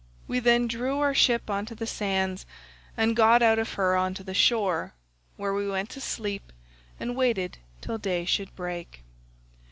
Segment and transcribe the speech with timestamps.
[0.27, 2.47] We then drew our ship on to the sands
[2.97, 4.95] and got out of her on to the shore,
[5.37, 6.51] where we went to sleep
[6.99, 9.03] and waited till day should break.